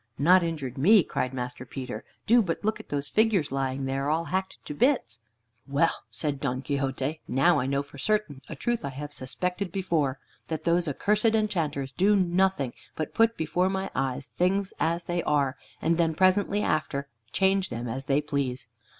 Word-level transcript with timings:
"Not 0.17 0.41
injured 0.41 0.79
me!" 0.79 1.03
cried 1.03 1.31
Master 1.31 1.63
Peter. 1.63 2.03
"Do 2.25 2.41
but 2.41 2.65
look 2.65 2.79
at 2.79 2.89
those 2.89 3.07
figures 3.07 3.51
lying 3.51 3.85
there, 3.85 4.09
all 4.09 4.25
hacked 4.25 4.57
to 4.65 4.73
bits." 4.73 5.19
"Well," 5.67 5.93
said 6.09 6.39
Don 6.39 6.63
Quixote, 6.63 7.21
"now 7.27 7.59
I 7.59 7.67
know 7.67 7.83
for 7.83 7.99
certain 7.99 8.41
a 8.49 8.55
truth 8.55 8.83
I 8.83 8.89
have 8.89 9.13
suspected 9.13 9.71
before, 9.71 10.17
that 10.47 10.63
those 10.63 10.87
accursed 10.87 11.35
enchanters 11.35 11.91
do 11.91 12.15
nothing 12.15 12.73
but 12.95 13.13
put 13.13 13.37
before 13.37 13.69
my 13.69 13.91
eyes 13.93 14.25
things 14.25 14.73
as 14.79 15.03
they 15.03 15.21
are, 15.21 15.55
and 15.83 15.99
then 15.99 16.15
presently 16.15 16.63
after 16.63 17.07
change 17.31 17.69
them 17.69 17.87
as 17.87 18.05
they 18.05 18.21
please. 18.21 18.65